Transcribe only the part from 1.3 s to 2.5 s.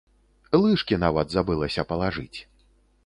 забылася палажыць.